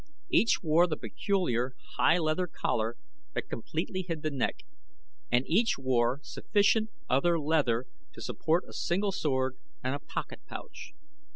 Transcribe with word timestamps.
Each 0.31 0.63
wore 0.63 0.87
the 0.87 0.97
peculiar, 0.97 1.75
high 1.97 2.17
leather 2.17 2.47
collar 2.47 2.95
that 3.35 3.47
completely 3.49 4.01
hid 4.01 4.23
the 4.23 4.31
neck, 4.31 4.63
and 5.31 5.45
each 5.47 5.77
wore 5.77 6.19
sufficient 6.23 6.89
other 7.07 7.39
leather 7.39 7.85
to 8.13 8.19
support 8.21 8.65
a 8.67 8.73
single 8.73 9.11
sword 9.11 9.57
and 9.83 9.93
a 9.93 9.99
pocket 9.99 10.39
pouch. 10.47 10.93